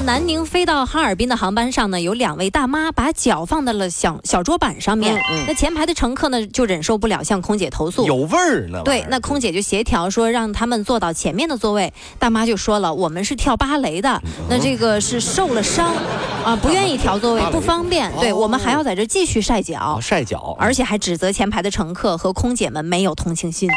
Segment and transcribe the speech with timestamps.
[0.00, 5.20] 南宁飞到哈尔滨的航班上呢，有两位大妈把脚放在了小小桌板上面。
[5.46, 8.04] 那前排的乘客呢，就忍受不了，向空姐投诉。
[8.06, 8.82] 有味儿呢。
[8.84, 11.92] 对，那空姐就协调说，让他们坐到前面的座位。
[12.18, 15.94] 大妈就说了，我们是跳芭蕾的，那这个是受了伤，
[16.44, 18.10] 啊， 不愿意调座位，不方便。
[18.18, 23.70] 对我们还要在这继续晒脚，晒脚，而且还指责前排的乘客和空姐们没有同情心。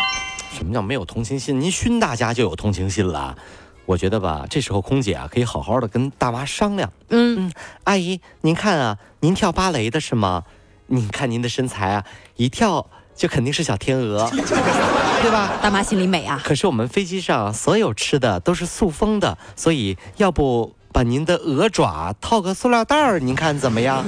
[0.57, 1.59] 什么叫没有同情心？
[1.59, 3.35] 您熏大家就有同情心了。
[3.85, 6.91] 我觉得吧，这时候空姐啊，可以好好的跟大妈商量。
[7.09, 7.51] 嗯嗯，
[7.83, 10.43] 阿姨，您看啊，您跳芭蕾的是吗？
[10.87, 12.03] 你看您的身材啊，
[12.35, 14.27] 一跳就肯定是小天鹅，
[15.21, 15.53] 对吧？
[15.61, 16.41] 大妈心里美啊。
[16.43, 24.03] 可是我们飞机上所有吃的都是塑封的，所以要不把您的鹅爪套个塑料袋儿，您看怎么样？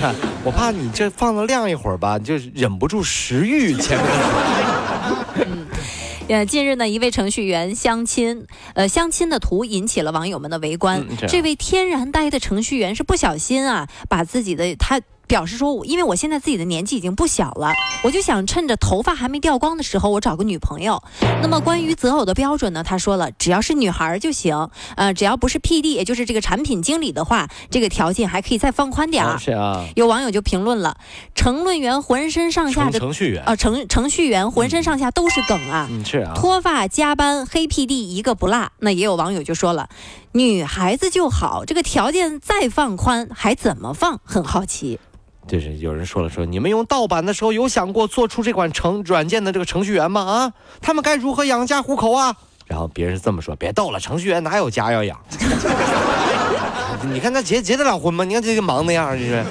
[0.00, 5.46] 看， 我怕你这放了晾一会儿吧，就忍不住食欲前面的。
[6.32, 11.06] 呃，近日呢，一位程序员相亲，呃，相亲的图引起了网友们的围观。
[11.28, 14.98] 这位天然呆的程序员是不小心啊，把自己的他。
[15.32, 17.72] 表示说，因为我现在自己的年纪已经不小了，
[18.04, 21.02] 我就想趁着头发还没掉光的时候，我找个女朋友。
[21.40, 22.84] 那么关于择偶的标准呢？
[22.84, 29.38] 他说了，只要是女孩就行，呃，只要不是 PD，也就是这个产品经理的话，这个条件还可以再放宽点儿。
[29.38, 29.86] 是啊。
[29.96, 30.98] 有网友就评论了，
[31.34, 35.88] 程论员浑身上下的程序员啊，程程序员浑身上下都是梗啊。
[35.90, 36.34] 嗯，是啊。
[36.34, 38.68] 脱发加班黑 PD 一个不落。
[38.80, 39.88] 那也有网友就说了，
[40.32, 44.20] 女孩子就好，这个条件再放宽还怎么放？
[44.24, 45.00] 很好奇。
[45.48, 50.20] 就是有人说了，说你们用盗版的时候有想过做出这款程软件的这个程序员吗？
[50.22, 52.34] 啊，他们该如何养家糊口啊？
[52.66, 55.18] 然后别人这么说，别逗了，程序员哪有家要养？
[57.12, 58.24] 你看他结结得了婚吗？
[58.24, 59.44] 你看这个忙那样，这是。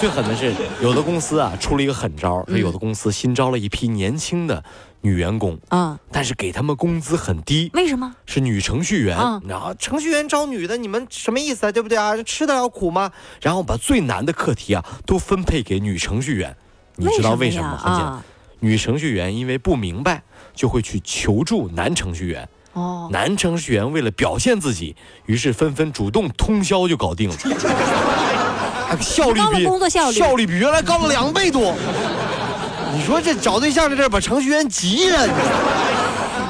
[0.00, 4.64] 最狠的是，有的公司啊出了一个狠招，说有的公司新招了一批年轻的
[5.02, 7.70] 女员工啊，但是给他们工资很低。
[7.74, 8.14] 为什么？
[8.26, 9.16] 是女程序员，
[9.46, 11.72] 然后程序员招女的，你们什么意思啊？
[11.72, 12.14] 对不对啊？
[12.22, 13.10] 吃得了苦吗？
[13.40, 16.56] 然后把最难的课题啊都分配给女程序员，
[16.96, 17.76] 你知道为什么吗？
[17.78, 18.22] 很简单，
[18.60, 20.22] 女程序员因为不明白，
[20.54, 22.48] 就会去求助男程序员。
[22.72, 24.94] 哦，男程序员为了表现自己，
[25.26, 27.36] 于是纷纷主动通宵就搞定了。
[29.00, 31.74] 效率比工作效率效率比原来高了两倍多。
[32.92, 35.28] 你说这找对象这事儿把程序员急了。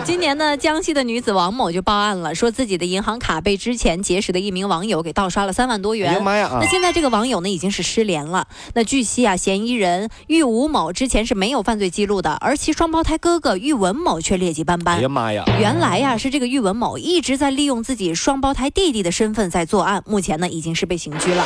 [0.03, 6.23] 今年呢，江西的女子王某就报案了，说自己的银行卡被之前结识的一名网友给盗刷了三万多元。
[6.23, 6.51] 妈呀！
[6.55, 8.49] 那现在这个网友呢已经是失联了。
[8.75, 14.97] 那据悉啊，嫌疑人玉吴某之前是没有犯罪记录的，而其双胞胎哥哥玉文某却劣迹斑斑。
[14.97, 15.45] 哎呀妈呀！
[15.61, 21.45] 原来呀是这个玉文某一直在利用自己双胞胎弟弟的身份在作案，目前呢已经是被刑拘了。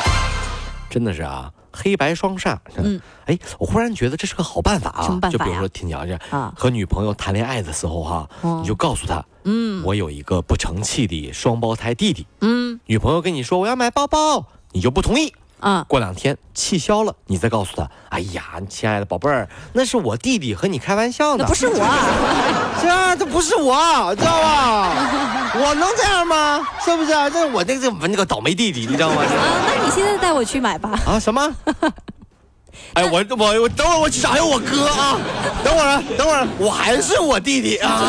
[0.89, 2.57] 真的是啊，黑白双煞。
[2.77, 5.03] 嗯，哎，我忽然觉得这是个好办法啊。
[5.03, 12.25] 什么办法就比如说，听讲这啊，和女朋友谈恋爱的时候哈，你就告诉她，嗯，我有一个不成器的双胞胎弟弟。
[12.41, 15.33] 嗯，女朋友跟你说我要买包包，你就不同意。
[15.61, 21.73] 啊，过两天气消了，你再告诉他，哎呀，亲爱的宝贝儿，那是我弟弟和你开玩笑的，不是我，
[22.79, 24.89] 是啊，这不是我，知道吧？
[25.57, 26.61] 我能这样吗？
[26.83, 27.11] 是不是？
[27.31, 29.23] 这是我那个我那个倒霉弟弟，你知道吗？
[29.85, 30.91] 你现在带我去买吧。
[31.05, 31.55] 啊，什么？
[32.93, 35.17] 哎，我我我等会儿我去找下我哥啊，
[35.63, 38.01] 等会儿等会儿我还是我弟弟啊。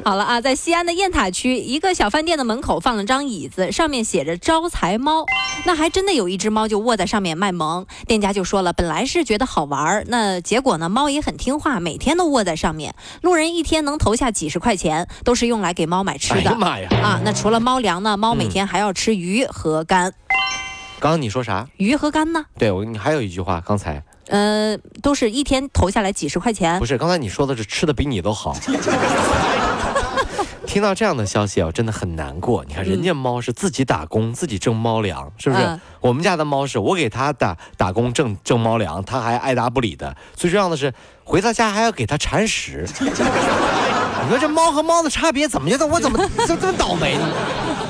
[0.04, 5.24] 好了啊，在西安的雁塔区，一个小饭店的门口放了张椅子，上面写着“招财猫”，
[5.64, 7.86] 那还真的有一只猫就卧在上面卖萌。
[8.06, 12.94] 店家就说了，本来是觉得好玩那结果呢，猫也很听话，每天都卧在上面。
[13.20, 16.54] 路人一天能投下几十块钱，都是用来给猫买吃的。
[16.56, 16.88] 妈呀！
[17.02, 18.16] 啊，那除了猫粮呢？
[18.16, 20.12] 猫每天还要吃鱼和肝。
[20.98, 21.68] 刚刚你说啥？
[21.76, 22.44] 鱼和肝呢？
[22.58, 24.02] 对，我你还有一句话，刚才。
[24.28, 26.78] 呃，都是一天投下来几十块钱。
[26.78, 28.54] 不是，刚才你说的是吃的比你都好。
[30.70, 32.64] 听到这样的消息啊，真的很难过。
[32.64, 35.80] 你看，人家猫是自己打工，自己挣猫粮，是不是？
[36.00, 40.16] 我们家的猫是我给它打打工挣挣猫粮，它还爱答不理的。
[40.36, 40.94] 最重要的是，
[41.30, 42.84] 回到家还要给它铲屎。
[44.22, 47.28] 你说这猫和猫的差别怎么就我怎么 这这么倒霉呢？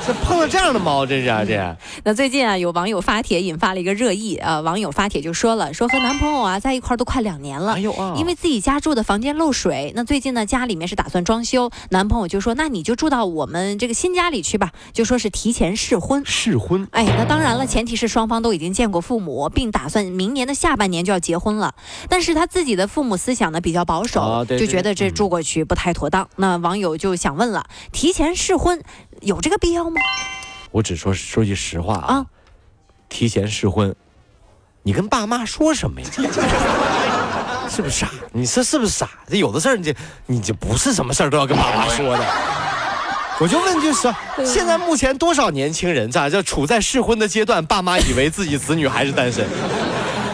[0.05, 1.77] 这碰到这样的猫，真是啊，这。
[2.05, 4.61] 那最近啊，有网友发帖引发了一个热议啊。
[4.61, 16.23] 网友发帖就说了，说和男朋友啊在一块都快两年了，哎呦啊，因为自己家住的房间漏水，那最近呢家里面是打算装修，男朋友就说那你就住到我们这个新家里去吧，就说是提前试婚。
[16.25, 16.87] 试婚？
[16.91, 21.75] 哎，那当然了，前提是双方都已经见过父母，并打算明年的下半年就要结婚了。
[22.07, 26.27] 但是他自己的父母思想呢比较保守，就觉得这住过去不太妥当。
[26.35, 28.81] 那网友就想问了，提前试婚
[29.21, 30.01] 有这个必要吗？
[30.71, 32.25] 我只说说句实话啊，
[33.07, 33.95] 提前试婚，
[34.83, 36.07] 你跟爸妈说什么呀？
[37.71, 38.11] 是不是傻？
[38.33, 39.09] 你说是不是傻？
[39.29, 39.95] 这有的事儿，你
[40.25, 42.25] 你就不是什么事儿都要跟爸妈说的。
[43.39, 47.65] 我就问句实话，现在目前多少年轻人在这处在试婚的阶段？
[47.65, 49.47] 爸妈以为自己子女还是单身，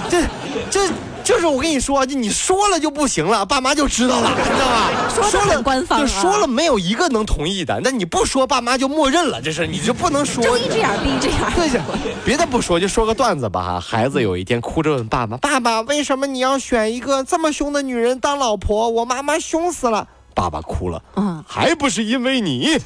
[0.10, 0.24] 这
[0.72, 0.92] 这。
[1.28, 5.30] 就是我跟你说，就你说了就不行了，爸妈就知道了， 知道吧？
[5.30, 7.82] 说了官方，就说了没有一个能同意的。
[7.84, 10.42] 那你不说，爸妈就默认了，这事你就不能说。
[10.42, 11.38] 睁一只眼闭一只眼。
[11.54, 13.78] 对，别的不说，就说个段子吧哈。
[13.82, 18.88] 孩子有一天哭着问爸爸：“爸爸，为什么你要选一个这么凶的女人当老婆？
[18.88, 22.80] 我妈妈凶死了。”爸爸哭了，嗯，还不是因为你，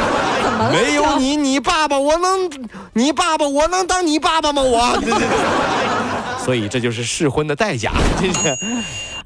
[0.72, 2.50] 没有你，你爸爸我能，
[2.94, 4.62] 你爸爸我能当你爸爸吗？
[4.62, 4.98] 我，
[6.46, 8.56] 所以这就是试婚的代价，谢谢。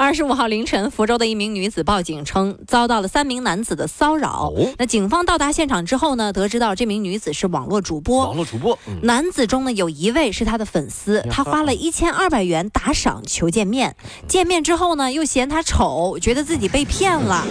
[0.00, 4.50] 二十五号凌晨，福州的一名女子报警称遭到了三名男子的骚扰。
[4.78, 8.24] 那警方到达现场之后呢，得知到这名女子是网络主播。
[8.24, 13.94] 网络主播，男子中呢有一位是她的粉丝，他花了一千二百元打赏求见面。
[14.26, 17.46] 见面之后呢，又嫌她丑，觉得自己被骗了，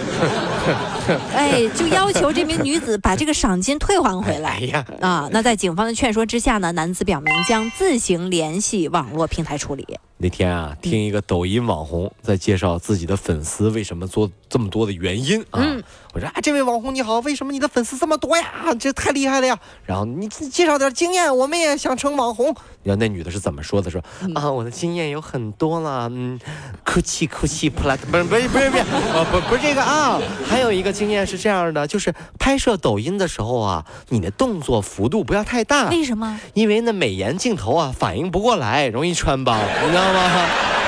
[1.32, 4.56] 哎，就要求这名女子把这个赏金退还回来。
[4.56, 9.86] 哎呀，啊，那在警方的劝说之下呢，男子表明将自行联系网络平台处理。
[10.22, 15.64] 那天啊，听一个抖音网红在介绍自己的粉丝为什么做这么多的原因啊。
[16.12, 18.44] 我说啊，这位网红你好，为什么你的粉丝这么多呀？
[18.78, 19.56] 这太厉害了呀！
[19.86, 22.48] 然后你介绍点经验，我们也想成网红。
[22.82, 23.88] 你知道那女的是怎么说的？
[23.88, 24.02] 说
[24.34, 26.38] 啊，我的经验有很多了，嗯，
[26.84, 28.82] 哭泣哭泣，plus 不是不是不是不是，
[29.14, 35.88] 哦不不是这个啊，还有一个经验是这样的，就是拍摄抖音的时候啊，你的动作幅度不要太大。
[35.90, 36.40] 为什么？
[36.54, 40.79] 因为那美颜镜头啊反应不过来，容易穿帮，你知道吗？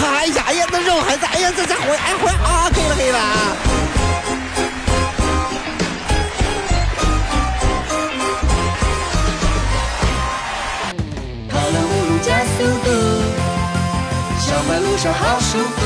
[0.00, 3.18] 哎呀哎呀，那肉还在，哎呀这家伙哎回啊，可以了可以了。
[15.02, 15.81] 上好舒服。